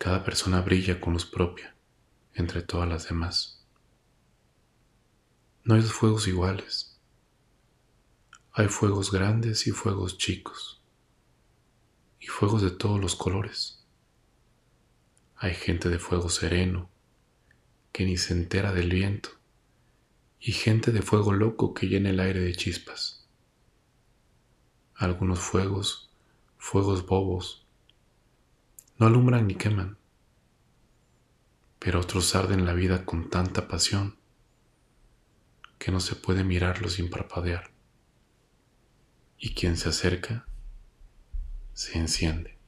Cada 0.00 0.24
persona 0.24 0.62
brilla 0.62 0.98
con 0.98 1.12
luz 1.12 1.26
propia 1.26 1.76
entre 2.32 2.62
todas 2.62 2.88
las 2.88 3.06
demás. 3.06 3.62
No 5.62 5.74
hay 5.74 5.82
fuegos 5.82 6.26
iguales. 6.26 6.98
Hay 8.52 8.68
fuegos 8.68 9.12
grandes 9.12 9.66
y 9.66 9.72
fuegos 9.72 10.16
chicos. 10.16 10.80
Y 12.18 12.28
fuegos 12.28 12.62
de 12.62 12.70
todos 12.70 12.98
los 12.98 13.14
colores. 13.14 13.84
Hay 15.36 15.52
gente 15.52 15.90
de 15.90 15.98
fuego 15.98 16.30
sereno 16.30 16.88
que 17.92 18.06
ni 18.06 18.16
se 18.16 18.32
entera 18.32 18.72
del 18.72 18.88
viento. 18.88 19.28
Y 20.38 20.52
gente 20.52 20.92
de 20.92 21.02
fuego 21.02 21.34
loco 21.34 21.74
que 21.74 21.88
llena 21.88 22.08
el 22.08 22.20
aire 22.20 22.40
de 22.40 22.54
chispas. 22.54 23.28
Algunos 24.94 25.40
fuegos, 25.40 26.10
fuegos 26.56 27.04
bobos, 27.04 27.66
no 29.00 29.06
alumbran 29.06 29.46
ni 29.46 29.54
queman, 29.54 29.96
pero 31.78 32.00
otros 32.00 32.34
arden 32.34 32.66
la 32.66 32.74
vida 32.74 33.06
con 33.06 33.30
tanta 33.30 33.66
pasión 33.66 34.18
que 35.78 35.90
no 35.90 36.00
se 36.00 36.16
puede 36.16 36.44
mirarlos 36.44 36.92
sin 36.92 37.08
parpadear, 37.08 37.70
y 39.38 39.54
quien 39.54 39.78
se 39.78 39.88
acerca 39.88 40.46
se 41.72 41.98
enciende. 41.98 42.59